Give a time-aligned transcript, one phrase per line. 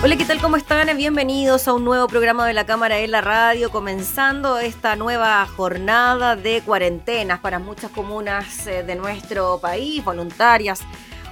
[0.00, 0.40] Hola, ¿qué tal?
[0.40, 0.96] ¿Cómo están?
[0.96, 6.36] Bienvenidos a un nuevo programa de la Cámara en la Radio, comenzando esta nueva jornada
[6.36, 10.82] de cuarentenas para muchas comunas eh, de nuestro país, voluntarias,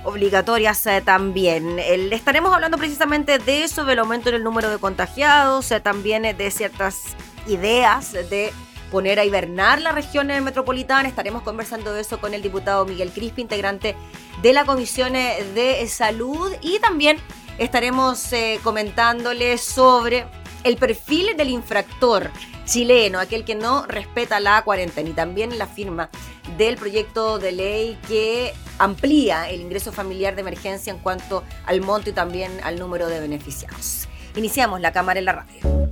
[0.02, 1.78] obligatorias eh, también.
[1.78, 6.50] estaremos hablando precisamente de eso, del aumento en el número de contagiados, eh, también de
[6.50, 7.14] ciertas
[7.46, 8.52] ideas de
[8.90, 11.08] poner a hibernar la región metropolitana.
[11.08, 13.94] Estaremos conversando de eso con el diputado Miguel Crispi, integrante
[14.42, 17.18] de la Comisión de Salud y también
[17.58, 20.26] estaremos eh, comentándoles sobre
[20.64, 22.30] el perfil del infractor
[22.64, 26.10] chileno, aquel que no respeta la cuarentena y también la firma
[26.58, 32.10] del proyecto de ley que amplía el ingreso familiar de emergencia en cuanto al monto
[32.10, 34.08] y también al número de beneficiados.
[34.34, 35.88] Iniciamos la cámara en la radio.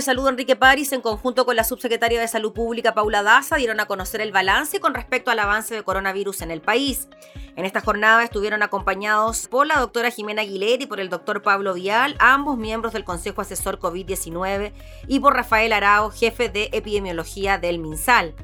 [0.00, 3.80] De Salud Enrique París, en conjunto con la subsecretaria de Salud Pública Paula Daza, dieron
[3.80, 7.06] a conocer el balance con respecto al avance de coronavirus en el país.
[7.54, 11.74] En esta jornada estuvieron acompañados por la doctora Jimena Aguilera y por el doctor Pablo
[11.74, 14.72] Vial, ambos miembros del Consejo Asesor COVID-19,
[15.06, 18.34] y por Rafael Arao, jefe de epidemiología del MinSal.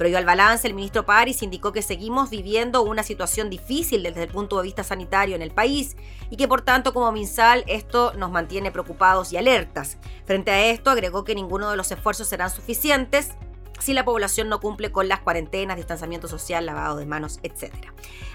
[0.00, 4.30] Previo al balance, el ministro París indicó que seguimos viviendo una situación difícil desde el
[4.30, 5.94] punto de vista sanitario en el país
[6.30, 9.98] y que por tanto como MinSal esto nos mantiene preocupados y alertas.
[10.24, 13.32] Frente a esto, agregó que ninguno de los esfuerzos serán suficientes
[13.80, 17.72] si la población no cumple con las cuarentenas, distanciamiento social, lavado de manos, etc.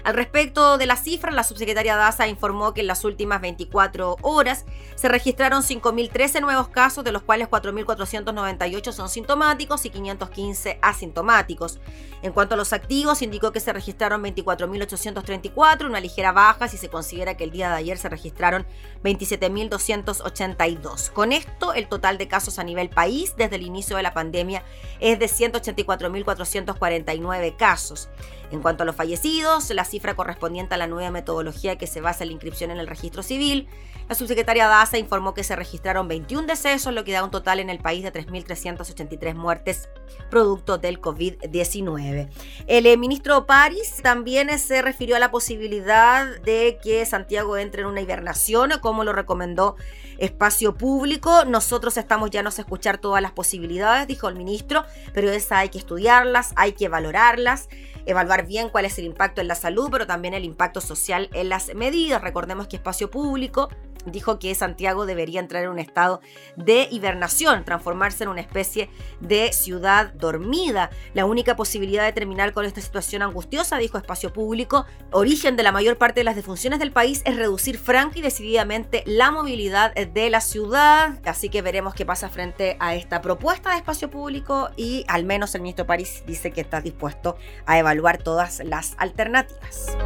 [0.04, 4.64] Al respecto de las cifras, la subsecretaria Daza informó que en las últimas 24 horas
[4.94, 11.78] se registraron 5.013 nuevos casos, de los cuales 4.498 son sintomáticos y 515 asintomáticos.
[12.22, 16.88] En cuanto a los activos, indicó que se registraron 24.834, una ligera baja si se
[16.88, 18.66] considera que el día de ayer se registraron
[19.04, 21.12] 27.282.
[21.12, 24.64] Con esto, el total de casos a nivel país desde el inicio de la pandemia
[25.00, 28.08] es de 184.449 casos.
[28.50, 32.24] En cuanto a los fallecidos, la cifra correspondiente a la nueva metodología que se basa
[32.24, 33.68] en la inscripción en el registro civil,
[34.08, 37.70] la subsecretaria Daza informó que se registraron 21 decesos, lo que da un total en
[37.70, 39.88] el país de 3.383 muertes
[40.30, 42.28] producto del COVID-19.
[42.68, 47.82] El eh, ministro París también eh, se refirió a la posibilidad de que Santiago entre
[47.82, 49.74] en una hibernación, como lo recomendó
[50.18, 51.44] Espacio Público.
[51.44, 54.84] Nosotros estamos ya a escuchar todas las posibilidades, dijo el ministro,
[55.14, 57.68] pero esa hay que estudiarlas, hay que valorarlas
[58.06, 61.48] evaluar bien cuál es el impacto en la salud, pero también el impacto social en
[61.48, 62.22] las medidas.
[62.22, 63.68] Recordemos que espacio público
[64.06, 66.20] dijo que Santiago debería entrar en un estado
[66.56, 68.88] de hibernación, transformarse en una especie
[69.20, 70.90] de ciudad dormida.
[71.14, 75.72] La única posibilidad de terminar con esta situación angustiosa, dijo Espacio Público, origen de la
[75.72, 80.30] mayor parte de las defunciones del país, es reducir franca y decididamente la movilidad de
[80.30, 81.18] la ciudad.
[81.24, 85.54] Así que veremos qué pasa frente a esta propuesta de Espacio Público y al menos
[85.54, 87.36] el ministro París dice que está dispuesto
[87.66, 89.96] a evaluar todas las alternativas.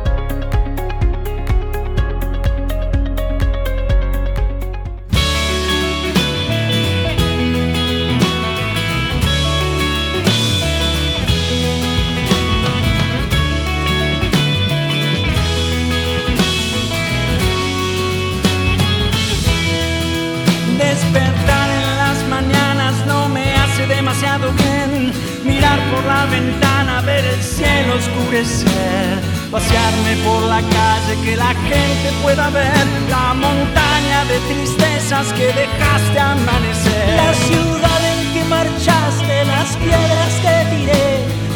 [26.20, 29.08] La ventana, ver el cielo oscurecer,
[29.50, 36.18] pasearme por la calle que la gente pueda ver, la montaña de tristezas que dejaste
[36.20, 41.08] amanecer, la ciudad en que marchaste, las piedras que tiré,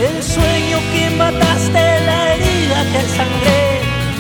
[0.09, 3.65] el sueño que mataste, la herida que sangré.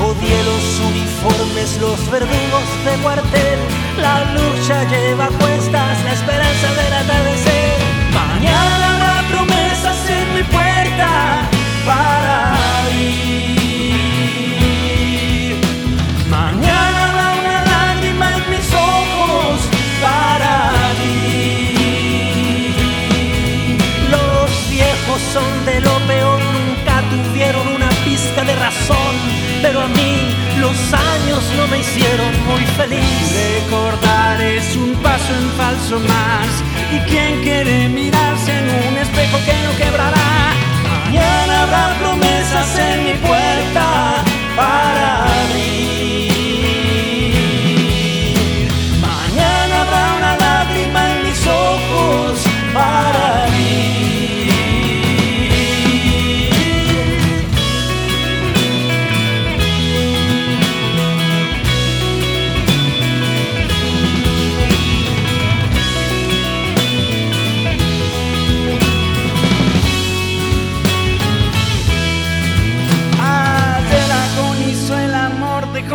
[0.08, 3.60] Odié los uniformes, los verdugos de cuartel,
[4.04, 7.78] la lucha lleva cuestas, la esperanza del atardecer.
[8.12, 8.93] Mañana
[9.34, 11.10] promesas en mi puerta
[11.86, 12.56] para
[13.00, 13.96] ir.
[16.28, 19.54] Mañana habrá una lágrima en mis ojos
[20.04, 20.54] para
[21.02, 21.54] ir.
[24.14, 29.14] Los viejos son de lo peor, nunca tuvieron una pizca de razón,
[29.62, 30.12] pero a mí
[30.64, 33.24] los años no me hicieron muy feliz.
[33.60, 36.50] Recordar es un paso en falso más
[36.94, 40.30] y quien quiere mirarse en un espejo que no quebrará.
[40.88, 44.13] Mañana habrá promesas en mi puerta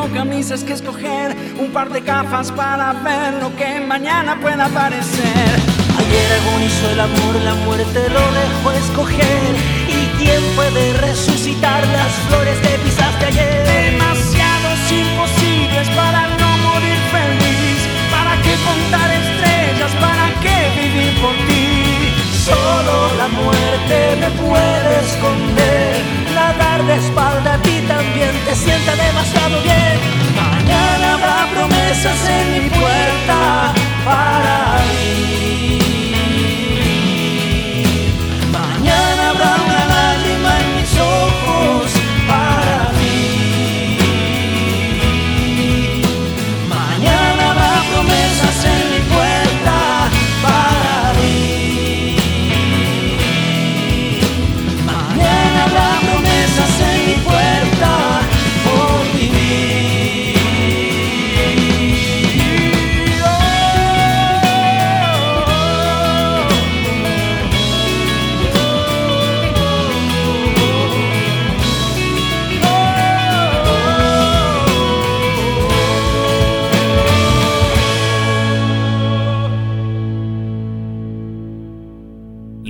[0.10, 5.50] camisas que escoger, un par de gafas para ver lo que mañana pueda aparecer.
[5.98, 9.52] Ayer agonizó el amor, la muerte lo dejó escoger.
[9.88, 13.92] ¿Y quién puede resucitar las flores que pisaste ayer?
[13.92, 17.80] Demasiados imposibles para no morir feliz.
[18.12, 19.92] ¿Para qué contar estrellas?
[20.00, 22.14] ¿Para qué vivir por ti?
[22.46, 26.19] Solo la muerte me puede esconder
[26.58, 29.96] dar de espalda a ti también te sienta demasiado bien.
[30.36, 33.74] Mañana habrá promesas en mi puerta
[34.06, 35.79] para mí.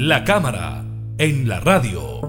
[0.09, 0.83] La cámara
[1.19, 2.19] en la radio.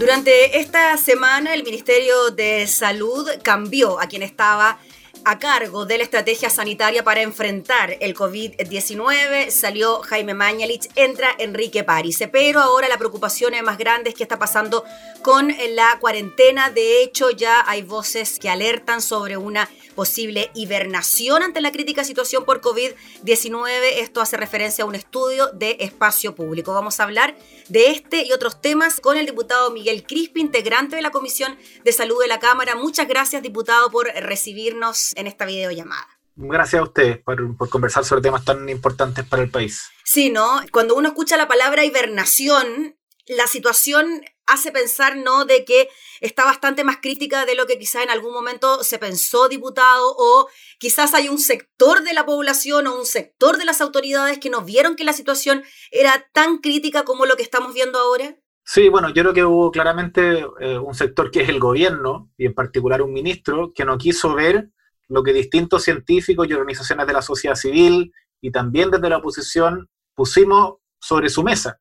[0.00, 4.80] Durante esta semana el Ministerio de Salud cambió a quien estaba
[5.24, 9.50] a cargo de la estrategia sanitaria para enfrentar el COVID-19.
[9.50, 12.18] Salió Jaime Mañalich, entra Enrique París.
[12.32, 14.84] Pero ahora la preocupación es más grande es qué está pasando
[15.22, 16.70] con la cuarentena.
[16.70, 22.44] De hecho, ya hay voces que alertan sobre una posible hibernación ante la crítica situación
[22.44, 23.66] por COVID-19.
[23.96, 26.72] Esto hace referencia a un estudio de espacio público.
[26.72, 27.34] Vamos a hablar
[27.68, 31.92] de este y otros temas con el diputado Miguel Crispi, integrante de la Comisión de
[31.92, 32.76] Salud de la Cámara.
[32.76, 36.06] Muchas gracias, diputado, por recibirnos en esta videollamada.
[36.38, 39.88] Gracias a ustedes por, por, conversar sobre temas tan importantes para el país.
[40.04, 40.60] Sí, ¿no?
[40.70, 42.95] Cuando uno escucha la palabra hibernación,
[43.28, 45.88] la situación hace pensar, ¿no?, de que
[46.20, 50.48] está bastante más crítica de lo que quizás en algún momento se pensó, diputado, o
[50.78, 54.62] quizás hay un sector de la población o un sector de las autoridades que no
[54.62, 58.36] vieron que la situación era tan crítica como lo que estamos viendo ahora.
[58.64, 62.46] Sí, bueno, yo creo que hubo claramente eh, un sector que es el gobierno, y
[62.46, 64.70] en particular un ministro, que no quiso ver
[65.08, 69.88] lo que distintos científicos y organizaciones de la sociedad civil y también desde la oposición
[70.14, 71.80] pusimos sobre su mesa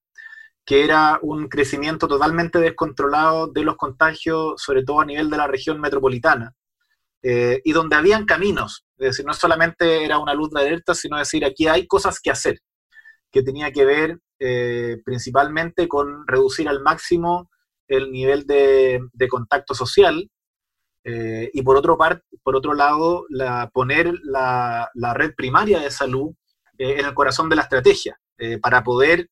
[0.65, 5.47] que era un crecimiento totalmente descontrolado de los contagios, sobre todo a nivel de la
[5.47, 6.55] región metropolitana,
[7.21, 11.17] eh, y donde habían caminos, es decir, no solamente era una luz de alerta, sino
[11.17, 12.59] decir, aquí hay cosas que hacer,
[13.31, 17.49] que tenía que ver eh, principalmente con reducir al máximo
[17.87, 20.29] el nivel de, contacto social,
[21.03, 26.33] eh, y por otro, lado, la, poner la, red primaria de salud
[26.79, 28.19] en el corazón de la estrategia,
[28.61, 29.29] para poder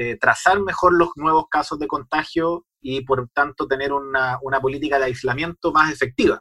[0.00, 5.06] eh, trazar mejor los nuevos casos de contagio y por tanto tener una, política de
[5.06, 6.40] aislamiento más efectiva.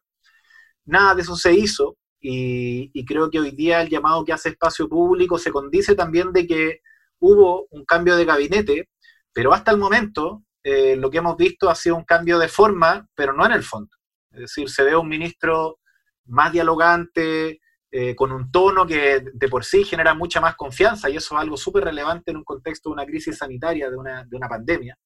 [0.85, 4.87] Nada de eso se hizo y, creo que hoy día el llamado que hace espacio
[4.87, 6.81] público se condice también de que
[7.17, 8.89] hubo un cambio de gabinete,
[9.33, 13.09] pero hasta el momento eh, lo que hemos visto ha sido un cambio de forma,
[13.15, 13.89] pero no en el fondo.
[14.33, 15.79] Es decir, se ve un ministro
[16.25, 17.59] más dialogante,
[17.91, 21.41] eh, con un tono que de por sí genera mucha más confianza, y eso es
[21.41, 24.97] algo súper relevante en un contexto de una crisis sanitaria, de una, de una pandemia.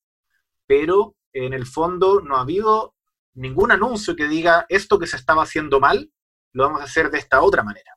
[0.66, 2.96] Pero en el fondo no ha habido
[3.34, 6.12] ningún anuncio que diga esto que se estaba haciendo mal,
[6.54, 7.96] lo vamos a hacer de esta otra manera.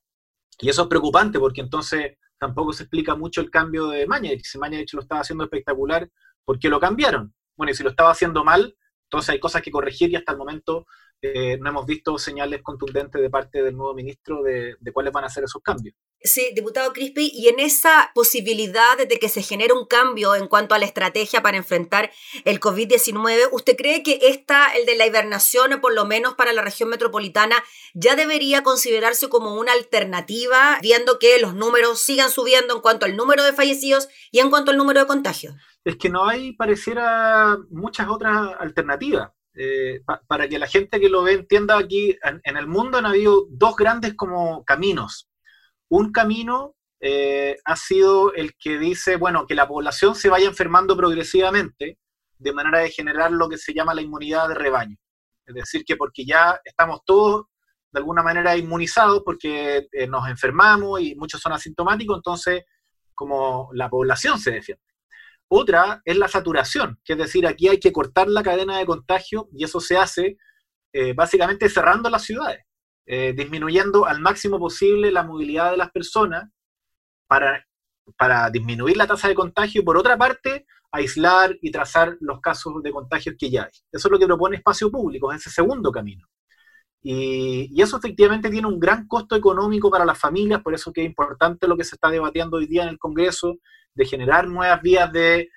[0.61, 4.43] Y eso es preocupante porque entonces tampoco se explica mucho el cambio de Mañez.
[4.45, 6.09] Si Mañez lo estaba haciendo espectacular,
[6.45, 7.35] ¿por qué lo cambiaron?
[7.57, 10.39] Bueno, y si lo estaba haciendo mal, entonces hay cosas que corregir y hasta el
[10.39, 10.87] momento
[11.27, 15.31] eh, no hemos visto señales contundentes de parte del nuevo ministro de, cuáles van a
[15.31, 15.97] ser esos cambios.
[16.21, 20.75] Sí, diputado Crispi, y en esa posibilidad de que se genere un cambio en cuanto
[20.75, 22.11] a la estrategia para enfrentar
[22.45, 26.61] el COVID-19, ¿usted cree que esta, el de la hibernación, por lo menos para la
[26.61, 27.57] región metropolitana,
[27.95, 33.17] ya debería considerarse como una alternativa, viendo que los números sigan subiendo en cuanto al
[33.17, 35.55] número de fallecidos y en cuanto al número de contagios?
[35.85, 39.31] Es que no hay, pareciera, muchas otras alternativas.
[39.57, 43.47] Eh, para que la gente que lo ve entienda aquí, en, el mundo han habido
[43.51, 45.29] dos grandes como caminos.
[45.89, 50.97] Un camino eh, ha sido el que dice, bueno, que la población se vaya enfermando
[50.97, 51.99] progresivamente
[52.37, 54.97] de manera de generar lo que se llama la inmunidad de rebaño.
[55.47, 57.47] Es decir, que porque ya estamos todos
[57.93, 62.65] de alguna manera inmunizados porque eh, nos enfermamos y muchos son asintomáticos, entonces
[63.15, 64.83] como la población se defiende.
[65.57, 69.49] Otra es la saturación, que es decir, aquí hay que cortar la cadena de contagio
[69.53, 70.37] y eso se hace
[70.93, 72.65] eh, básicamente cerrando las ciudades,
[73.07, 76.51] eh, disminuyendo al máximo posible la movilidad de las personas
[77.29, 77.65] para,
[78.19, 82.83] para disminuir la tasa de contagio y por otra parte aislar y trazar los casos
[82.83, 83.73] de contagios que ya hay.
[83.93, 86.27] Eso es lo que propone espacio público, es ese segundo camino.
[87.01, 91.03] Y, y, eso efectivamente tiene un gran costo económico para las familias, por eso que
[91.03, 93.59] es importante lo que se está debatiendo hoy día en el Congreso,
[93.95, 95.49] de generar nuevas vías de,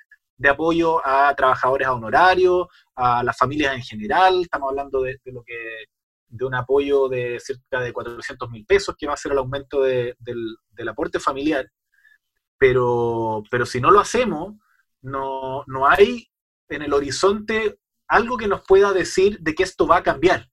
[0.48, 4.42] apoyo a trabajadores a honorarios, a las familias en general.
[4.42, 5.86] Estamos hablando de, lo que
[6.28, 9.82] de un apoyo de cerca de 400 mil pesos, que va a ser el aumento
[9.82, 10.18] del,
[10.88, 11.68] aporte familiar.
[12.60, 14.56] Pero, pero si no lo hacemos,
[15.02, 16.28] no, no hay
[16.70, 20.50] en el horizonte algo que nos pueda decir de que esto va a cambiar.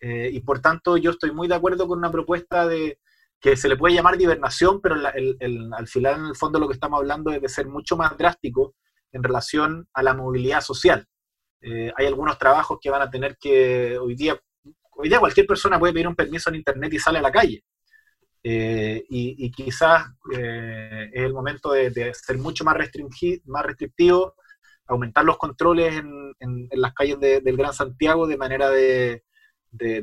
[0.00, 2.98] Eh, y por tanto, yo estoy muy de acuerdo con una propuesta de,
[3.40, 6.98] que se le puede llamar hibernación, pero al final, en el fondo, lo que estamos
[6.98, 8.74] hablando es de ser mucho más drástico
[9.12, 11.06] en relación a la movilidad social.
[11.60, 14.38] Eh, hay algunos trabajos que van a tener que, hoy día,
[14.92, 17.64] hoy día cualquier persona puede pedir un permiso en Internet y sale a la calle.
[18.42, 22.76] Eh, y, quizás eh, es el momento de, ser mucho más,
[23.46, 24.34] más restrictivo,
[24.86, 29.22] aumentar los controles en, las calles del Gran Santiago de manera de,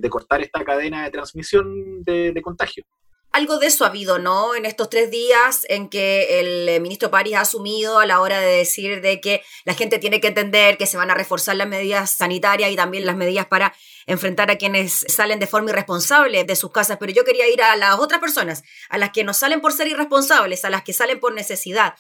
[0.09, 2.85] cortar esta cadena de transmisión de contagio.
[3.33, 4.55] Algo de eso ha habido, ¿no?
[4.55, 8.41] En estos tres días en que el eh, ministro París ha asumido a la hora
[8.41, 11.67] de decir de que la gente tiene que entender que se van a reforzar las
[11.67, 13.73] medidas sanitarias y también las medidas para
[14.05, 16.97] enfrentar a quienes salen de forma irresponsable de sus casas.
[16.99, 19.87] Pero yo quería ir a las otras personas, a las que no salen por ser
[19.87, 21.95] irresponsables, a las que salen por necesidad.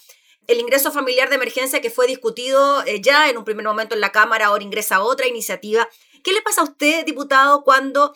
[0.47, 4.01] El ingreso familiar de emergencia que fue discutido eh, ya en un primer momento en
[4.01, 5.87] la Cámara, ahora ingresa otra iniciativa.
[6.23, 8.13] ¿Qué le pasa a usted, diputado, cuando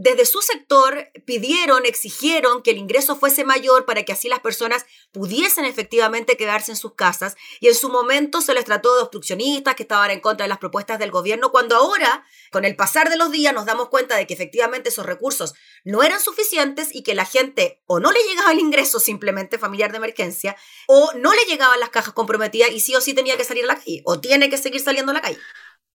[0.00, 4.86] desde su sector pidieron, exigieron que el ingreso fuese mayor para que así las personas
[5.10, 9.74] pudiesen efectivamente quedarse en sus casas y en su momento se les trató de obstruccionistas
[9.74, 13.16] que estaban en contra de las propuestas del gobierno, cuando ahora, con el pasar de
[13.16, 17.16] los días, nos damos cuenta de que efectivamente esos recursos no eran suficientes y que
[17.16, 20.56] la gente o no le llegaba el ingreso simplemente familiar de emergencia
[20.86, 23.68] o no le llegaban las cajas comprometidas y sí o sí tenía que salir a
[23.68, 25.38] la calle o tiene que seguir saliendo a la calle.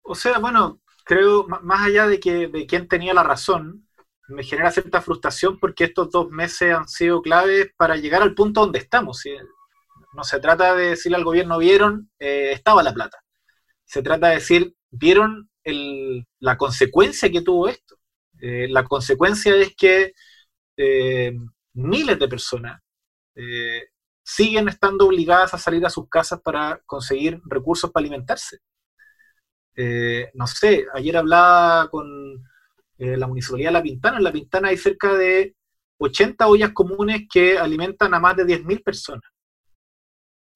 [0.01, 3.82] O sea, bueno, creo, más allá de que de quién tenía la razón,
[4.27, 8.61] me genera cierta frustración porque estos dos meses han sido claves para llegar al punto
[8.61, 9.23] donde estamos.
[10.13, 13.19] No se trata de decirle al gobierno, vieron, eh, estaba la plata.
[13.83, 15.49] Se trata de decir, vieron
[16.39, 17.97] la consecuencia que tuvo esto.
[18.39, 20.13] Eh, la consecuencia es que
[20.77, 21.33] eh,
[21.73, 22.81] miles de personas
[24.23, 28.59] siguen estando obligadas a salir a sus casas para conseguir recursos para alimentarse.
[30.33, 32.43] no sé, ayer hablaba con
[32.97, 34.17] eh, la Municipalidad de La Pintana.
[34.17, 35.55] En La Pintana hay cerca de
[35.97, 39.29] 80 ollas comunes que alimentan a más de 10.000 personas.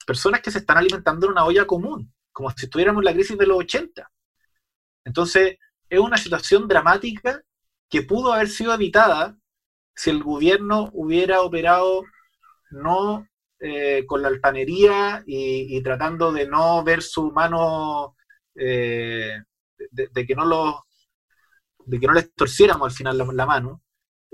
[0.06, 3.38] Personas que se están alimentando en una olla común, como si estuviéramos en la crisis
[3.38, 4.10] de los 80.
[5.06, 5.58] Entonces,
[5.89, 7.41] es una situación dramática
[7.89, 9.38] que pudo haber sido evitada
[9.95, 12.04] si el gobierno hubiera operado
[12.69, 13.28] no
[13.60, 18.15] eh, con la altanería y, tratando de no ver su mano,
[18.56, 19.41] eh,
[19.91, 20.76] de, que no los
[21.88, 23.82] de que no les torciéramos al final la, mano,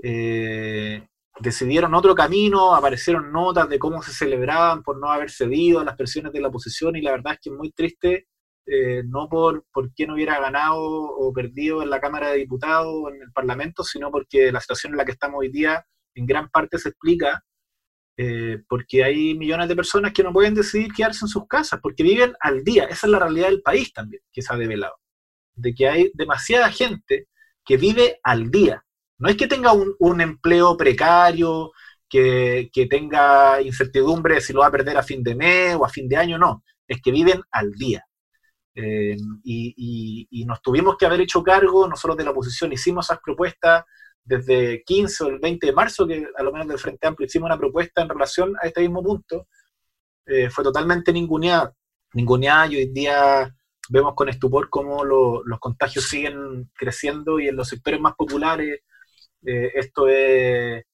[0.02, 1.06] eh,
[1.38, 5.96] decidieron otro camino, aparecieron notas de cómo se celebraban por no haber cedido a las
[5.96, 8.26] presiones de la oposición y la verdad es que es muy triste,
[8.66, 13.08] eh, no por, por quién hubiera ganado o perdido en la Cámara de Diputados o
[13.08, 15.84] en el Parlamento, sino porque la situación en la que estamos hoy día
[16.16, 17.44] en gran parte se explica
[18.16, 22.02] eh, porque hay millones de personas que no pueden decidir quedarse en sus casas, porque
[22.02, 22.84] viven al día.
[22.84, 24.94] Esa es la realidad del país también, que se ha develado.
[25.54, 27.28] De que hay demasiada gente
[27.64, 28.84] que vive al día.
[29.18, 31.72] No es que tenga un, empleo precario,
[32.08, 36.08] que, tenga incertidumbre si lo va a perder a fin de mes o a fin
[36.08, 36.62] de año, no.
[36.86, 38.04] Es que viven al día.
[38.74, 43.84] Eh, y, nos tuvimos que haber hecho cargo, nosotros de la oposición hicimos esas propuestas
[44.22, 47.46] desde 15 o el 20 de marzo, que a lo menos del Frente Amplio hicimos
[47.46, 49.46] una propuesta en relación a este mismo punto,
[50.26, 51.72] eh, fue totalmente ninguneada,
[52.14, 53.54] ninguneada y hoy día
[53.88, 58.80] vemos con estupor cómo los contagios siguen creciendo y en los sectores más populares
[59.46, 60.84] eh, esto es,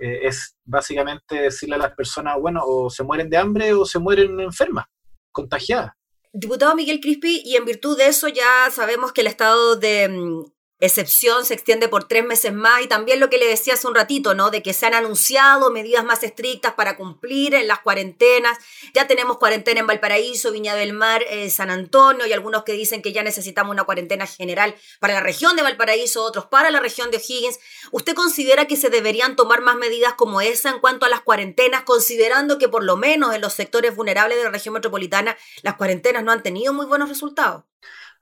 [0.00, 3.98] eh, es básicamente decirle a las personas, bueno, o se mueren de hambre o se
[3.98, 4.86] mueren enfermas,
[5.30, 5.92] contagiadas.
[6.32, 10.44] Diputado Miguel Crispi, y en virtud de eso ya sabemos que el estado de mm,
[10.82, 13.94] excepción se extiende por tres meses más y también lo que le decía hace un
[13.94, 14.50] ratito, ¿no?
[14.50, 18.58] De que se han anunciado medidas más estrictas para cumplir en las cuarentenas.
[18.92, 23.00] Ya tenemos cuarentena en Valparaíso, Viña del Mar, eh, San Antonio y algunos que dicen
[23.00, 27.12] que ya necesitamos una cuarentena general para la región de Valparaíso, otros para la región
[27.12, 27.60] de O'Higgins.
[27.92, 31.82] ¿Usted considera que se deberían tomar más medidas como esa en cuanto a las cuarentenas,
[31.82, 36.24] considerando que por lo menos en los sectores vulnerables de la región metropolitana las cuarentenas
[36.24, 37.62] no han tenido muy buenos resultados?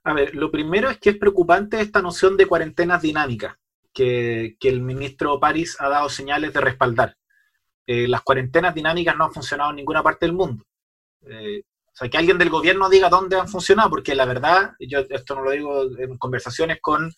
[0.05, 3.57] A ver, lo primero es que es preocupante esta noción de cuarentenas dinámicas
[3.93, 7.17] que, el ministro París ha dado señales de respaldar.
[7.87, 10.65] Eh, las cuarentenas dinámicas no han funcionado en ninguna parte del mundo.
[11.23, 15.01] Eh, o sea, que alguien del gobierno diga dónde han funcionado, porque la verdad, yo
[15.11, 17.13] esto no lo digo en conversaciones con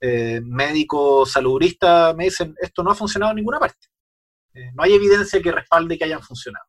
[0.00, 3.86] eh, médicos saludistas, me dicen, esto no ha funcionado en ninguna parte.
[4.74, 6.66] no hay evidencia que respalde que hayan funcionado.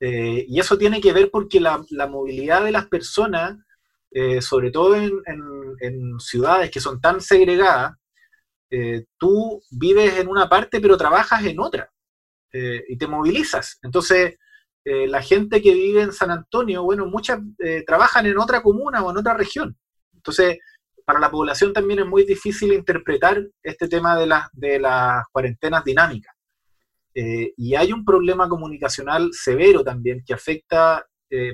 [0.00, 3.56] y eso tiene que ver porque la, la movilidad de las personas
[4.14, 7.94] eh, sobre todo en, ciudades que son tan segregadas,
[8.70, 11.90] eh, tú vives en una parte pero trabajas en otra
[12.52, 13.78] eh, y te movilizas.
[13.82, 14.36] Entonces,
[14.84, 17.38] la gente que vive en San Antonio, bueno, muchas
[17.86, 19.76] trabajan en otra comuna o en otra región.
[20.12, 20.58] Entonces,
[21.06, 26.34] para la población también es muy difícil interpretar este tema de, de las cuarentenas dinámicas.
[27.14, 31.06] y hay un problema comunicacional severo también que afecta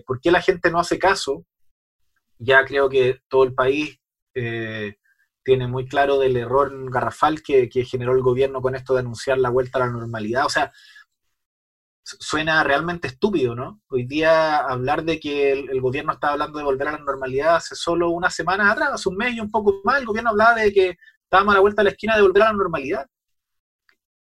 [0.07, 1.45] por qué la gente no hace caso
[2.39, 3.99] ya creo que todo el país
[4.35, 4.97] eh,
[5.45, 9.51] tiene muy claro del error garrafal que, generó el gobierno con esto de anunciar la
[9.51, 10.47] vuelta a la normalidad.
[10.47, 10.73] O sea,
[12.03, 13.81] suena realmente estúpido, ¿no?
[13.89, 17.75] Hoy día hablar de que el, gobierno estaba hablando de volver a la normalidad hace
[17.75, 20.73] solo unas semanas atrás, hace un mes y un poco más, el gobierno hablaba de
[20.73, 23.07] que estábamos a la vuelta a la esquina de volver a la normalidad.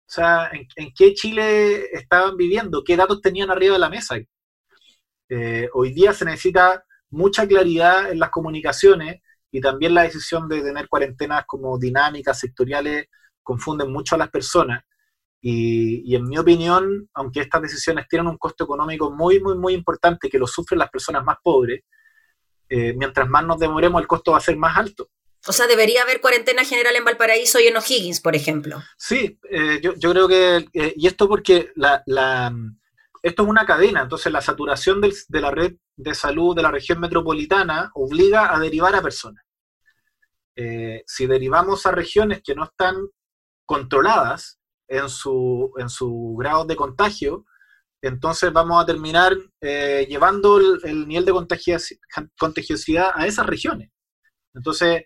[0.08, 2.82] O sea, ¿en, qué Chile estaban viviendo?
[2.82, 4.16] ¿Qué datos tenían arriba de la mesa?
[5.28, 10.62] Eh, hoy día se necesita mucha claridad en las comunicaciones y también la decisión de
[10.62, 13.06] tener cuarentenas como dinámicas, sectoriales,
[13.42, 14.84] confunden mucho a las personas.
[15.40, 20.28] Y, en mi opinión, aunque estas decisiones tienen un costo económico muy, muy, muy importante
[20.28, 21.82] que lo sufren las personas más pobres,
[22.68, 25.08] eh, mientras más nos demoremos, el costo va a ser más alto.
[25.46, 28.82] O sea, debería haber cuarentena general en Valparaíso y en O'Higgins, por ejemplo.
[28.96, 32.52] Sí, eh, yo, yo, creo que, eh, y esto porque la, la,
[33.22, 36.70] esto es una cadena, entonces la saturación del, de la red de salud de la
[36.70, 39.44] región metropolitana obliga a derivar a personas.
[41.06, 42.96] si derivamos a regiones que no están
[43.64, 47.44] controladas, en su, en su grado de contagio,
[48.02, 51.32] entonces vamos a terminar eh, llevando el, nivel de
[52.38, 53.90] contagiosidad a esas regiones.
[54.54, 55.04] Entonces,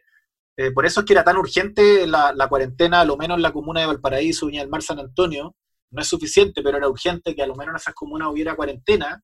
[0.56, 3.52] eh, por eso es que era tan urgente la, cuarentena, a lo menos en la
[3.52, 5.56] comuna de Valparaíso, Viña del Mar, San Antonio.
[5.92, 9.22] No es suficiente, pero era urgente que a lo menos en esas comunas hubiera cuarentena,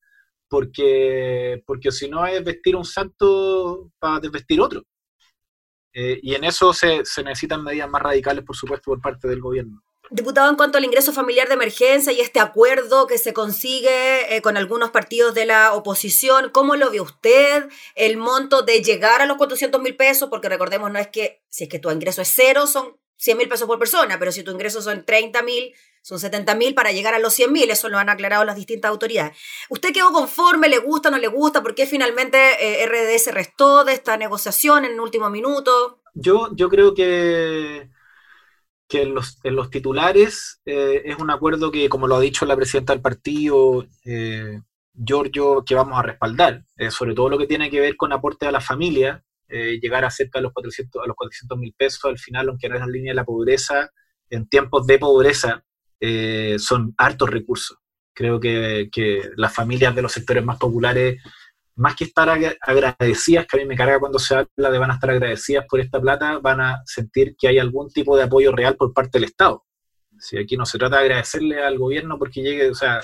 [0.48, 4.84] porque, porque si no es vestir un santo para desvestir otro.
[5.92, 9.40] Eh, y en eso se, se necesitan medidas más radicales, por supuesto, por parte del
[9.40, 9.82] gobierno.
[10.10, 14.40] Diputado, en cuanto al ingreso familiar de emergencia y este acuerdo que se consigue eh,
[14.40, 17.68] con algunos partidos de la oposición, ¿cómo lo ve usted?
[17.94, 21.64] El monto de llegar a los 400 mil pesos, porque recordemos, no es que si
[21.64, 24.50] es que tu ingreso es cero, son 100 mil pesos por persona, pero si tu
[24.50, 27.98] ingreso son 30 mil, son 70 mil para llegar a los 100 mil, eso lo
[27.98, 29.36] han aclarado las distintas autoridades.
[29.68, 30.68] ¿Usted quedó conforme?
[30.68, 31.10] ¿Le gusta?
[31.10, 31.62] ¿No le gusta?
[31.62, 36.02] ¿Por qué finalmente eh, RD se restó de esta negociación en el último minuto?
[36.14, 37.90] Yo, yo creo que
[38.88, 42.46] que en los, en los titulares eh, es un acuerdo que, como lo ha dicho
[42.46, 44.60] la presidenta del partido, eh,
[44.94, 48.46] Giorgio, que vamos a respaldar, eh, sobre todo lo que tiene que ver con aporte
[48.46, 52.18] a la familia, llegar a cerca de los 400 a los 400 mil pesos al
[52.18, 53.90] final, aunque no es la línea de la pobreza,
[54.28, 55.64] en tiempos de pobreza
[56.58, 57.78] son hartos recursos.
[58.14, 61.20] Creo que, que las familias de los sectores más populares
[61.78, 64.94] más que estar agradecidas, que a mí me carga cuando se habla de van a
[64.94, 68.76] estar agradecidas por esta plata, van a sentir que hay algún tipo de apoyo real
[68.76, 69.64] por parte del Estado.
[70.18, 73.00] Si aquí no se trata de agradecerle al gobierno porque llegue, o sea,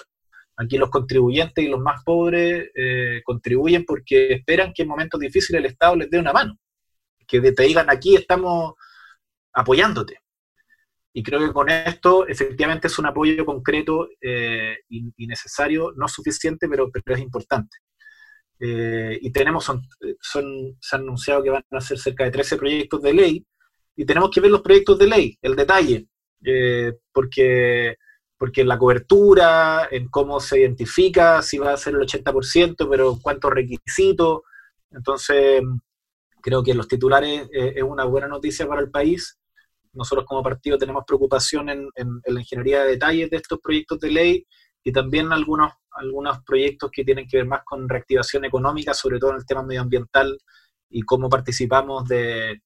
[0.57, 5.61] aquí los contribuyentes y los más pobres eh, contribuyen porque esperan que en momentos difíciles
[5.61, 6.59] el Estado les dé una mano,
[7.29, 8.75] que te digan aquí estamos
[9.53, 10.19] apoyándote.
[11.17, 16.69] Y creo que con esto efectivamente es un apoyo concreto eh, y, necesario, no suficiente,
[16.69, 17.79] pero, pero es importante.
[18.59, 19.83] Eh, y tenemos, son,
[20.21, 23.47] son, se han anunciado que van a ser cerca de 13 proyectos de ley,
[23.95, 26.09] y tenemos que ver los proyectos de ley, el detalle,
[26.45, 27.97] eh, porque,
[28.37, 33.53] porque la cobertura, en cómo se identifica, si va a ser el 80%, pero cuántos
[33.53, 34.41] requisitos,
[34.91, 35.63] entonces
[36.43, 39.39] creo que los titulares es una buena noticia para el país.
[39.95, 44.11] Nosotros como partido tenemos preocupación en, en la ingeniería de detalles de estos proyectos de
[44.11, 44.47] ley
[44.83, 49.31] y también algunos algunos proyectos que tienen que ver más con reactivación económica, sobre todo
[49.31, 50.39] en el tema medioambiental
[50.91, 52.61] y cómo participamos de,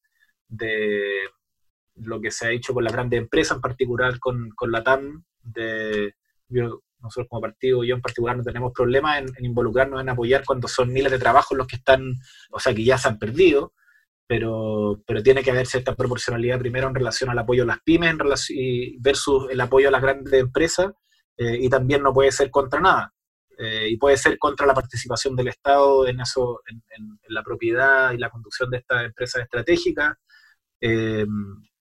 [1.96, 5.24] lo que se ha hecho con las grandes empresas, en particular con, la TAM.
[5.42, 6.14] De,
[7.00, 10.92] nosotros como partido, yo en particular, no tenemos problemas en, involucrarnos, en apoyar cuando son
[10.92, 12.14] miles de trabajos los que están,
[12.50, 13.72] o sea, que ya se han perdido,
[14.28, 18.10] pero, pero tiene que haber cierta proporcionalidad primero en relación al apoyo a las pymes
[18.10, 18.58] en relación,
[19.00, 20.92] versus el apoyo a las grandes empresas,
[21.38, 23.12] eh, y también no puede ser contra nada.
[23.58, 26.82] Eh, y puede ser contra la participación del Estado en eso, en,
[27.28, 30.18] la propiedad y la conducción de esta empresa estratégica.
[30.80, 31.26] Eh,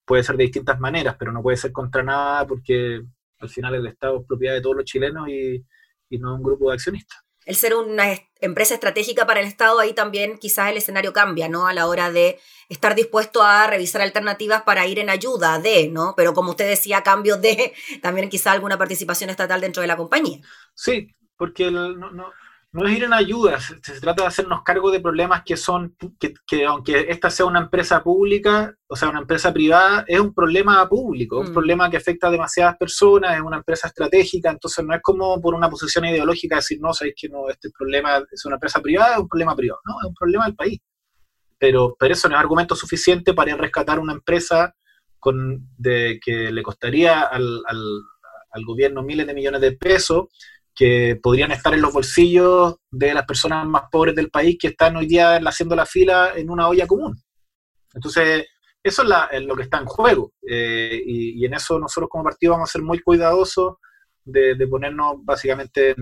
[0.05, 3.01] puede ser de distintas maneras, pero no puede ser contra nada porque
[3.39, 5.63] al final el Estado es propiedad de todos los chilenos y,
[6.09, 7.26] y no un grupo de accionistas.
[7.47, 8.05] El ser una
[8.41, 11.65] empresa estratégica para el Estado, ahí también quizás el escenario cambia, ¿no?
[11.65, 16.13] A la hora de estar dispuesto a revisar alternativas para ir en ayuda de, ¿no?
[16.17, 19.95] Pero como usted decía, a cambio de también quizá alguna participación estatal dentro de la
[19.95, 20.39] compañía.
[20.73, 21.07] Sí,
[21.37, 22.33] porque no, no,
[22.73, 26.65] no, es ir en ayuda, se, trata de hacernos cargo de problemas que son, que,
[26.65, 31.39] aunque esta sea una empresa pública, o sea, una empresa privada, es un problema público,
[31.39, 31.53] un mm.
[31.53, 35.53] problema que afecta a demasiadas personas, es una empresa estratégica, entonces no es como por
[35.53, 39.21] una posición ideológica decir, no, sabéis que no, este problema es una empresa privada, es
[39.21, 40.79] un problema privado, no, es un problema del país.
[41.57, 44.75] Pero, pero eso no es argumento suficiente para rescatar una empresa
[45.17, 47.81] con, de, que le costaría al, al,
[48.51, 50.27] al gobierno miles de millones de pesos
[50.77, 54.95] que podrían estar en los bolsillos de las personas más pobres del país que están
[54.95, 57.19] hoy día haciendo la fila en una olla común.
[57.95, 58.45] Entonces,
[58.83, 60.33] eso es, lo que está en juego.
[60.47, 63.77] Eh, y, en eso nosotros como partido vamos a ser muy cuidadosos
[64.23, 65.95] de, ponernos básicamente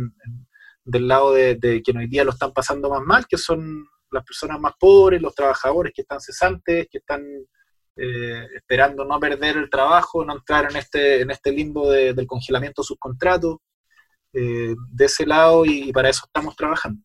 [0.84, 4.26] del lado de, de quien hoy día lo están pasando más mal, que son las
[4.26, 7.24] personas más pobres, los trabajadores que están cesantes, que están
[7.98, 12.82] eh, esperando no perder el trabajo, no entrar en este, en este limbo del congelamiento
[12.82, 13.58] de sus contratos,
[14.38, 17.02] eh, de ese lado y, para eso estamos trabajando.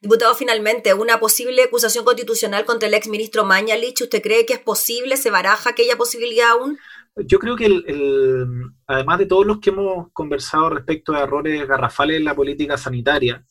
[0.00, 5.16] Diputado, finalmente, una posible acusación constitucional contra el exministro Mañalich, ¿usted cree que es posible?
[5.16, 6.78] ¿Se baraja aquella posibilidad aún?
[7.16, 8.52] Yo creo que, el,
[8.86, 13.44] además de todos los que hemos conversado respecto a errores garrafales en la política sanitaria,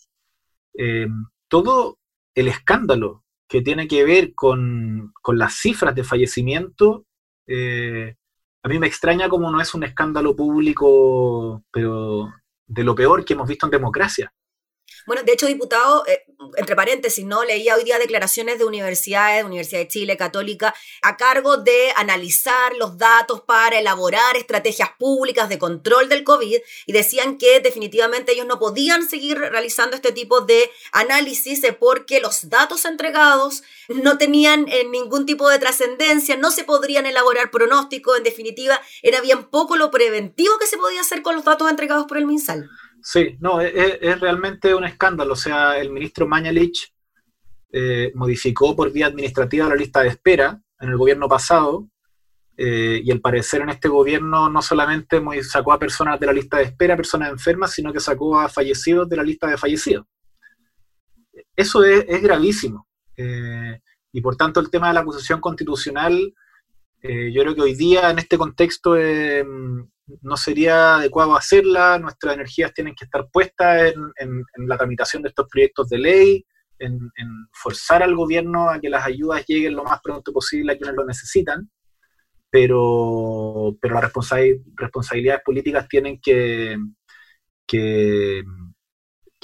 [0.77, 1.07] eh,
[1.49, 1.99] todo
[2.33, 7.05] el escándalo que tiene que ver con, las cifras de fallecimiento,
[7.45, 8.15] eh,
[8.63, 12.29] a mí me extraña como no es un escándalo público, pero
[12.67, 14.31] de lo peor que hemos visto en democracia.
[15.05, 17.43] Bueno, de hecho, diputado, eh, entre paréntesis, ¿no?
[17.43, 22.97] Leía hoy día declaraciones de universidades, Universidad de Chile, Católica, a cargo de analizar los
[22.97, 28.59] datos para elaborar estrategias públicas de control del COVID y decían que definitivamente ellos no
[28.59, 35.25] podían seguir realizando este tipo de análisis porque los datos entregados no tenían eh, ningún
[35.25, 40.57] tipo de trascendencia, no se podrían elaborar pronósticos, en definitiva, era bien poco lo preventivo
[40.59, 42.69] que se podía hacer con los datos entregados por el MinSal.
[43.09, 45.31] Sí, no, es, realmente un escándalo.
[45.31, 46.93] O sea, el ministro Mañalich
[47.71, 51.87] eh, modificó por vía administrativa la lista de espera en el gobierno pasado
[52.57, 56.57] eh, y al parecer en este gobierno no solamente sacó a personas de la lista
[56.57, 60.05] de espera, personas enfermas, sino que sacó a fallecidos de la lista de fallecidos.
[61.55, 62.89] Eso es, gravísimo.
[63.15, 63.79] Eh,
[64.11, 66.33] y por tanto el tema de la acusación constitucional,
[67.01, 68.97] yo creo que hoy día en este contexto
[70.21, 75.47] no sería adecuado hacerla, nuestras energías tienen que estar puestas en, la tramitación de estos
[75.47, 76.45] proyectos de ley,
[76.79, 76.99] en,
[77.51, 81.05] forzar al gobierno a que las ayudas lleguen lo más pronto posible a quienes lo
[81.05, 81.69] necesitan,
[82.49, 84.11] pero, pero las
[84.75, 86.77] responsabilidades políticas tienen que,
[87.65, 88.43] que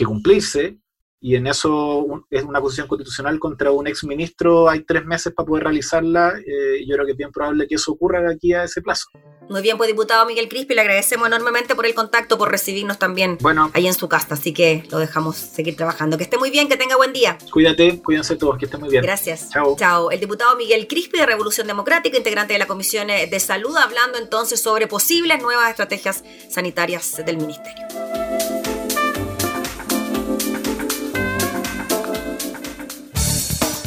[0.06, 0.83] cumplirse
[1.24, 5.64] y en eso es una acusación constitucional contra un exministro, hay tres meses para poder
[5.64, 8.82] realizarla, eh, yo creo que es bien probable que eso ocurra de aquí a ese
[8.82, 9.08] plazo.
[9.50, 13.38] Muy bien, pues diputado Miguel Crispi, le agradecemos enormemente por el contacto, por recibirnos también
[13.40, 16.18] bueno, ahí en su casa, así que lo dejamos seguir trabajando.
[16.18, 17.38] Que esté muy bien, que tenga buen día.
[17.52, 19.04] Cuídate, cuídense todos, que esté muy bien.
[19.04, 19.50] Gracias.
[19.50, 19.78] Chao.
[19.78, 20.12] Chao.
[20.12, 24.62] El diputado Miguel Crispi de Revolución Democrática, integrante de la Comisión de Salud, hablando entonces
[24.62, 28.23] sobre posibles nuevas estrategias sanitarias del Ministerio.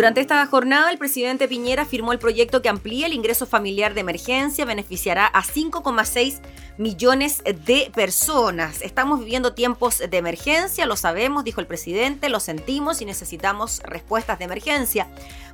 [0.00, 4.00] Durante esta jornada, el presidente Piñera firmó el proyecto que amplía el ingreso familiar de
[4.00, 6.40] emergencia, beneficiará a 5,6
[6.80, 8.80] millones de personas.
[8.80, 14.38] Estamos viviendo tiempos de emergencia, lo sabemos, dijo el presidente, lo sentimos y necesitamos respuestas
[14.38, 15.06] de emergencia.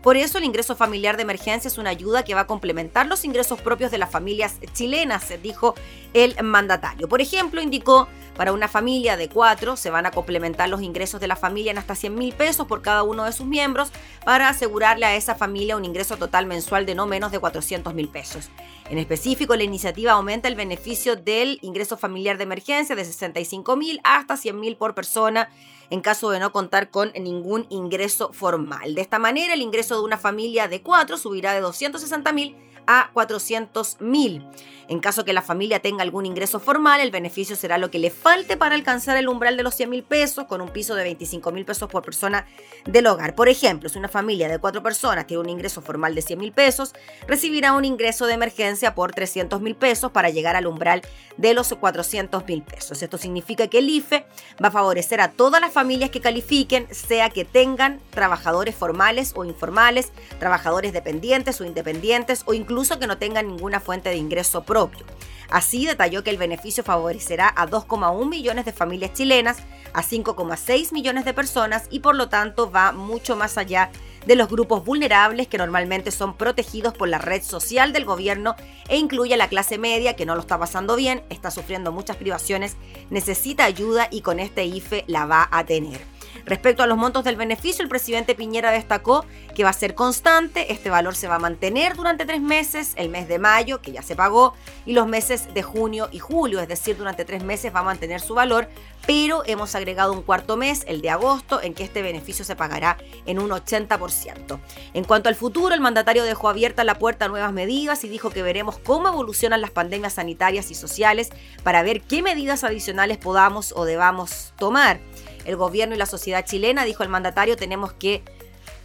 [0.02, 3.24] Por eso el ingreso familiar de emergencia es una ayuda que va a complementar los
[3.24, 5.74] ingresos propios de las familias chilenas, dijo
[6.14, 7.08] el mandatario.
[7.08, 11.26] Por ejemplo, indicó para una familia de cuatro se van a complementar los ingresos de
[11.26, 13.90] la familia en hasta 100 mil pesos por cada uno de sus miembros
[14.24, 18.08] para asegurarle a esa familia un ingreso total mensual de no menos de 400 mil
[18.08, 18.50] pesos.
[18.88, 24.01] En específico, la iniciativa aumenta el beneficio del ingreso familiar de emergencia de 65 mil
[24.05, 25.51] hasta 100 mil por persona
[25.90, 28.94] en caso de no contar con ningún ingreso formal.
[28.94, 32.55] De esta manera, el ingreso de una familia de cuatro subirá de 260 mil
[32.87, 34.46] a 400 mil.
[34.88, 38.11] En caso que la familia tenga algún ingreso formal, el beneficio será lo que le
[38.11, 41.51] falte para alcanzar el umbral de los 100 mil pesos con un piso de 25
[41.51, 42.46] mil pesos por persona
[42.85, 43.35] del hogar.
[43.35, 46.53] Por ejemplo, si una familia de cuatro personas tiene un ingreso formal de 100 mil
[46.53, 46.94] pesos,
[47.27, 51.03] recibirá un ingreso de emergencia por 300 mil pesos para llegar al umbral
[51.37, 53.03] de los 400 mil pesos.
[53.03, 54.25] Esto significa que el IFE
[54.62, 59.44] va a favorecer a todas las familias que califiquen, sea que tengan trabajadores formales o
[59.44, 64.62] informales, trabajadores dependientes o independientes o incluso incluso que no tengan ninguna fuente de ingreso
[64.64, 65.06] propio.
[65.48, 69.57] Así detalló que el beneficio favorecerá a 2,1 millones de familias chilenas,
[69.94, 73.90] a 5,6 millones de personas y por lo tanto va mucho más allá
[74.26, 78.57] de los grupos vulnerables que normalmente son protegidos por la red social del gobierno
[78.88, 82.16] e incluye a la clase media que no lo está pasando bien, está sufriendo muchas
[82.16, 82.76] privaciones,
[83.09, 86.15] necesita ayuda y con este IFE la va a tener.
[86.47, 89.26] Respecto a los montos del beneficio, el presidente Piñera destacó
[89.57, 93.09] que va a ser constante, este valor se va a mantener durante tres meses, el
[93.09, 96.68] mes de mayo, que ya se pagó, y los meses de junio y julio, es
[96.68, 98.68] decir, durante tres meses va a mantener su valor,
[99.09, 102.97] pero hemos agregado un cuarto mes, el de agosto, en que este beneficio se pagará
[103.24, 104.61] en un 80%.
[104.94, 108.30] En cuanto al futuro, el mandatario dejó abierta la puerta a nuevas medidas y dijo
[108.30, 111.30] que veremos cómo evolucionan las pandemias sanitarias y sociales
[111.64, 115.01] para ver qué medidas adicionales podamos o debamos tomar
[115.47, 118.22] el gobierno y la sociedad chilena, dijo el mandatario, tenemos que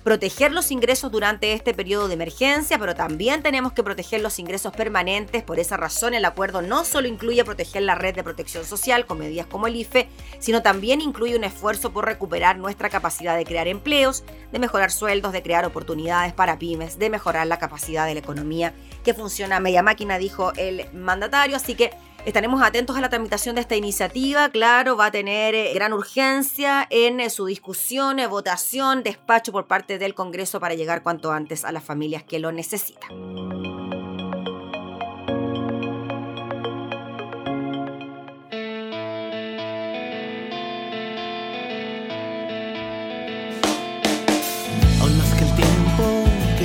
[0.03, 4.73] proteger los ingresos durante este periodo de emergencia, pero también tenemos que proteger los ingresos
[4.73, 5.43] permanentes.
[5.43, 9.19] Por esa razón, el acuerdo no solo incluye proteger la red de protección social con
[9.19, 10.07] medidas como el IFE,
[10.39, 15.33] sino también incluye un esfuerzo por recuperar nuestra capacidad de crear empleos, de mejorar sueldos,
[15.33, 19.59] de crear oportunidades para pymes, de mejorar la capacidad de la economía que funciona a
[19.59, 21.55] media máquina, dijo el mandatario.
[21.55, 21.91] Así que
[22.25, 24.49] Estaremos atentos a la tramitación de esta iniciativa.
[24.49, 29.65] Claro, va a tener eh, gran urgencia en eh, su discusión, eh, votación, despacho por
[29.65, 33.09] parte del Congreso para llegar cuanto antes a las familias que lo necesitan.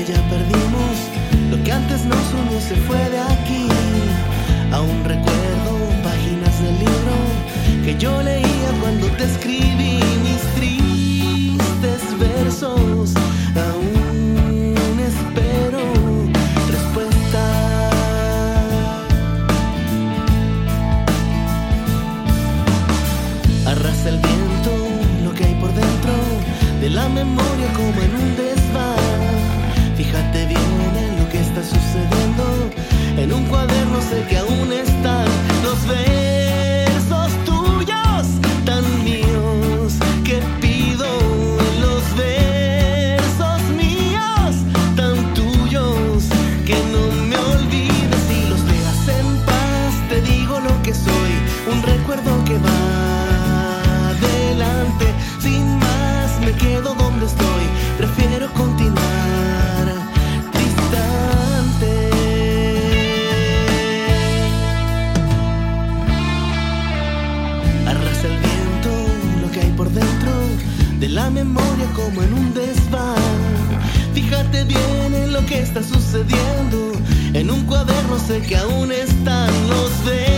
[0.07, 0.97] Ya perdimos,
[1.51, 3.67] lo que antes nos unió se fue de aquí.
[4.71, 5.26] Aún recuerdo
[7.87, 13.15] que yo leía cuando te escribí mis tristes versos.
[13.55, 15.83] Aún espero
[16.75, 17.43] respuesta.
[23.67, 24.73] Arrasa el viento
[25.23, 26.15] lo que hay por dentro
[26.81, 29.27] de la memoria como en un desván.
[29.97, 30.73] Fíjate bien
[31.05, 32.45] en lo que está sucediendo
[33.19, 34.86] en un cuaderno sé que aún están
[71.37, 73.17] memoria como en un desván.
[74.15, 76.79] Fíjate bien en lo que está sucediendo.
[77.35, 80.36] En un cuaderno sé que aún están los versos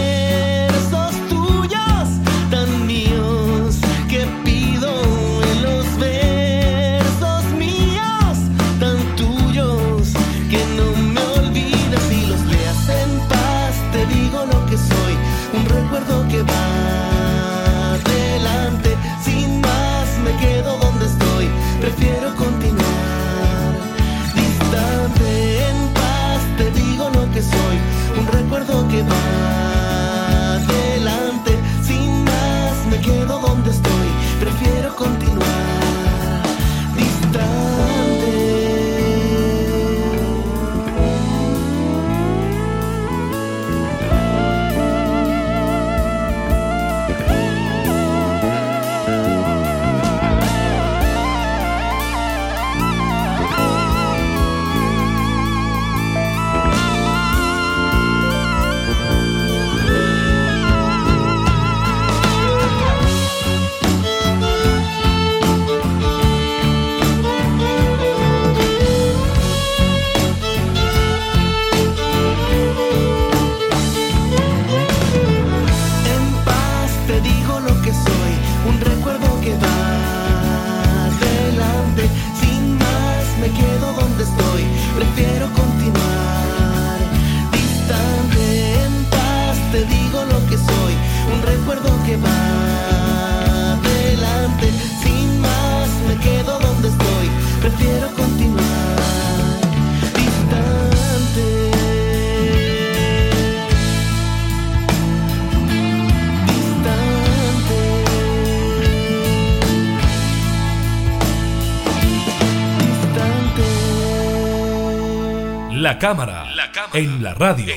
[116.01, 116.55] La cámara,
[116.95, 117.75] en la radio.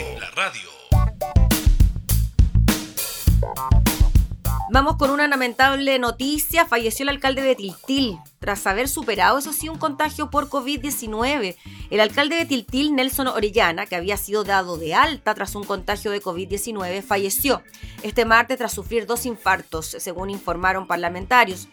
[4.70, 6.68] Vamos con una lamentable noticia.
[6.68, 11.56] Falleció el alcalde de Tiltil tras haber superado, eso sí, un contagio por COVID-19.
[11.90, 16.12] El alcalde de Tiltil, Nelson Orellana, que había sido dado de alta tras un contagio
[16.12, 17.64] de COVID-19, falleció
[18.04, 21.70] este martes tras sufrir dos infartos, según informaron parlamentarios.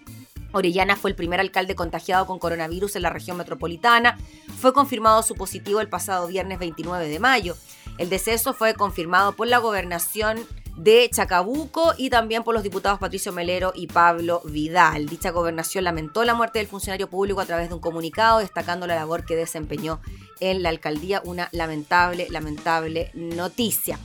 [0.53, 4.19] Orellana fue el primer alcalde contagiado con coronavirus en la región metropolitana.
[4.59, 7.57] Fue confirmado su positivo el pasado viernes 29 de mayo.
[7.99, 10.47] El deceso fue confirmado por la gobernación
[10.79, 15.07] de Chacabuco y también por los diputados Patricio Melero y Pablo Vidal.
[15.07, 18.95] Dicha gobernación lamentó la muerte del funcionario público a través de un comunicado destacando la
[18.95, 20.01] labor que desempeñó
[20.39, 21.21] en la alcaldía.
[21.25, 23.99] Una lamentable, lamentable noticia.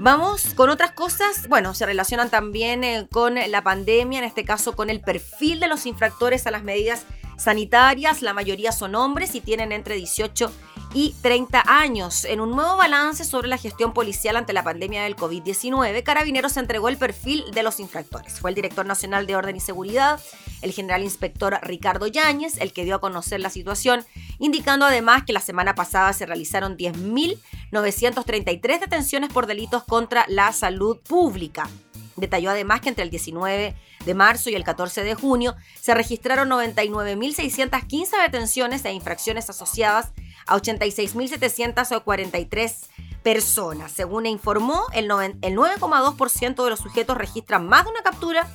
[0.00, 1.48] Vamos con otras cosas.
[1.48, 5.66] Bueno, se relacionan también eh, con la pandemia, en este caso con el perfil de
[5.66, 7.04] los infractores a las medidas
[7.36, 8.22] sanitarias.
[8.22, 10.52] La mayoría son hombres y tienen entre 18
[10.94, 12.24] y 30 años.
[12.24, 16.88] En un nuevo balance sobre la gestión policial ante la pandemia del COVID-19, Carabineros entregó
[16.88, 18.40] el perfil de los infractores.
[18.40, 20.20] Fue el director nacional de Orden y Seguridad,
[20.62, 24.04] el general inspector Ricardo Yáñez, el que dio a conocer la situación,
[24.38, 30.98] indicando además que la semana pasada se realizaron 10.933 detenciones por delitos contra la salud
[30.98, 31.68] pública.
[32.16, 36.48] Detalló además que entre el 19 de marzo y el 14 de junio se registraron
[36.48, 40.12] 99.615 detenciones e infracciones asociadas
[40.48, 42.88] 86.743
[43.22, 43.92] personas.
[43.92, 48.48] Según informó, el 9,2% de los sujetos registran más de una captura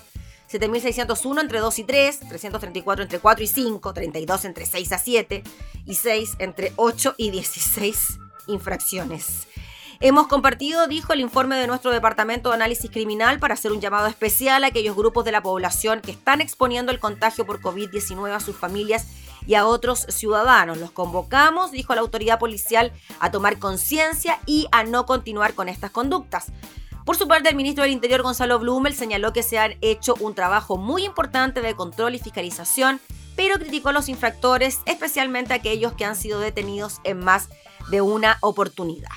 [0.51, 5.43] 7.601 entre 2 y 3, 334 entre 4 y 5, 32 entre 6 a 7
[5.85, 9.47] y 6 entre 8 y 16 infracciones.
[9.99, 14.07] Hemos compartido, dijo, el informe de nuestro Departamento de Análisis Criminal para hacer un llamado
[14.07, 18.39] especial a aquellos grupos de la población que están exponiendo el contagio por COVID-19 a
[18.39, 19.07] sus familias
[19.47, 20.77] y a otros ciudadanos.
[20.77, 25.91] Los convocamos, dijo la autoridad policial, a tomar conciencia y a no continuar con estas
[25.91, 26.51] conductas.
[27.05, 30.35] Por su parte, el ministro del Interior, Gonzalo Blumel, señaló que se han hecho un
[30.35, 33.01] trabajo muy importante de control y fiscalización,
[33.35, 37.49] pero criticó a los infractores, especialmente aquellos que han sido detenidos en más
[37.89, 39.09] de una oportunidad.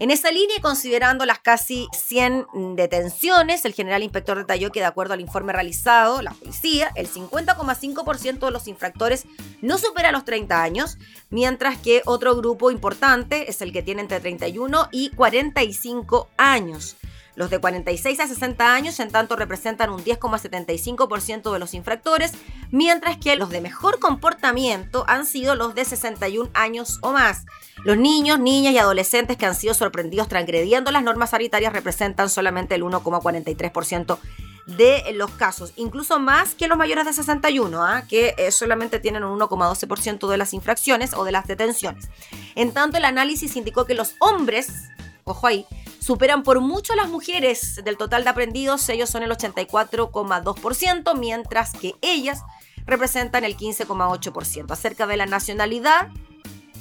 [0.00, 5.14] En esa línea, considerando las casi 100 detenciones, el general inspector detalló que de acuerdo
[5.14, 9.26] al informe realizado, la policía, el 50,5% de los infractores
[9.62, 10.98] no supera los 30 años,
[11.30, 16.96] mientras que otro grupo importante es el que tiene entre 31 y 45 años.
[17.36, 22.32] Los de 46 a 60 años, en tanto, representan un 10,75% de los infractores,
[22.70, 27.46] mientras que los de mejor comportamiento han sido los de 61 años o más.
[27.84, 32.74] Los niños, niñas y adolescentes que han sido sorprendidos transgrediendo las normas sanitarias representan solamente
[32.74, 34.18] el 1,43%
[34.66, 38.04] de los casos, incluso más que los mayores de 61, ¿ah?
[38.08, 42.08] que eh, solamente tienen un 1,12% de las infracciones o de las detenciones.
[42.54, 44.88] En tanto, el análisis indicó que los hombres,
[45.24, 45.66] ojo ahí,
[46.00, 51.94] superan por mucho las mujeres del total de aprendidos, ellos son el 84,2%, mientras que
[52.02, 52.42] ellas
[52.86, 54.70] representan el 15,8%.
[54.70, 56.08] Acerca de la nacionalidad,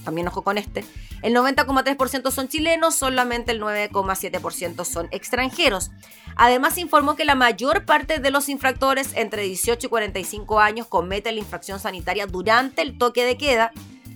[0.03, 0.83] también ojo con este,
[1.21, 5.91] el 90,3% son chilenos, solamente el 9,7% son extranjeros.
[6.35, 11.35] Además, informó que la mayor parte de los infractores entre 18 y 45 años cometen
[11.35, 13.71] la infracción sanitaria durante el toque de queda,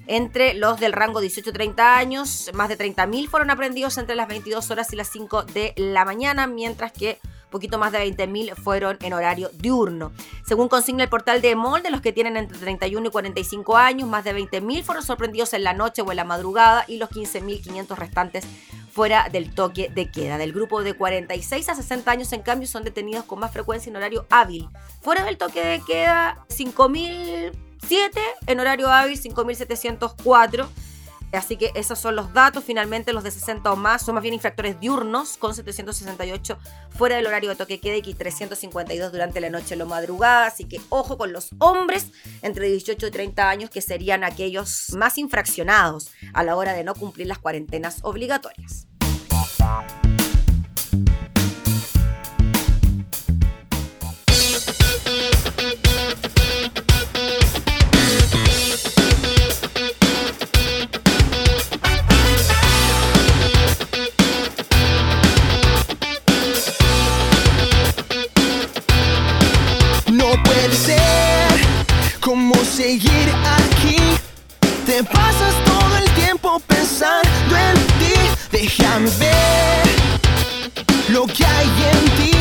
[0.08, 4.92] entre los del rango 18-30 años, más de 30.000 fueron aprendidos entre las 22 horas
[4.94, 9.50] y las 5 de la mañana, mientras que poquito más de 20.000 fueron en horario
[9.54, 10.12] diurno.
[10.46, 14.10] Según consigna el portal de MOL, de los que tienen entre 31 y 45 años,
[14.10, 17.96] más de 20.000 fueron sorprendidos en la noche o en la madrugada y los 15.500
[17.96, 18.46] restantes
[18.92, 20.38] fuera del toque de queda.
[20.38, 23.96] Del grupo de 46 a 60 años, en cambio, son detenidos con más frecuencia en
[23.96, 24.68] horario hábil.
[25.02, 30.68] Fuera del toque de queda, 5.000 7 en horario hábil 5.704.
[31.34, 32.64] Así que esos son los datos.
[32.64, 36.58] Finalmente, los de 60 o más son más bien infractores diurnos, con 768
[36.92, 40.48] fuera del horario de toque queda y 352 durante la noche o la madrugada.
[40.48, 42.12] Así que ojo con los hombres
[42.42, 46.96] entre 18 y 30 años, que serían aquellos más infraccionados a la hora de no
[46.96, 48.88] cumplir las cuarentenas obligatorias.
[72.88, 73.30] Seguir
[73.60, 73.98] aquí.
[74.86, 78.16] Te pasas todo el tiempo pensando en ti.
[78.50, 79.88] Déjame ver
[81.10, 82.37] lo que hay en ti.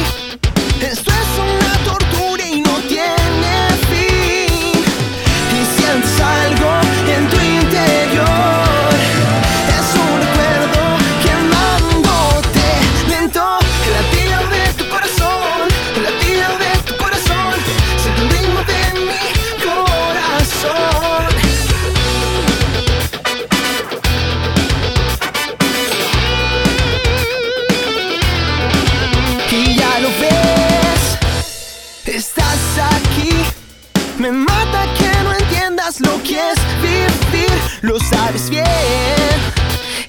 [37.83, 38.65] lo sabes bien.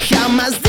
[0.10, 0.62] Jamás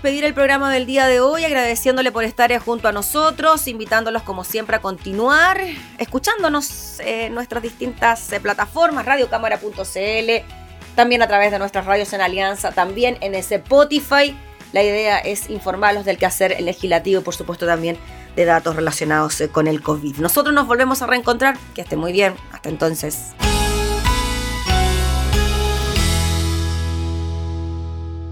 [0.00, 4.44] despedir el programa del día de hoy, agradeciéndole por estar junto a nosotros, invitándolos como
[4.44, 5.60] siempre a continuar,
[5.98, 10.30] escuchándonos en nuestras distintas eh, plataformas, radiocámara.cl,
[10.94, 14.34] también a través de nuestras radios en Alianza, también en Spotify.
[14.72, 17.98] La idea es informarlos del quehacer legislativo y por supuesto también
[18.36, 20.16] de datos relacionados eh, con el COVID.
[20.16, 23.34] Nosotros nos volvemos a reencontrar, que esté muy bien, hasta entonces.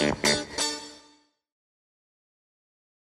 [0.00, 0.39] Спасибо.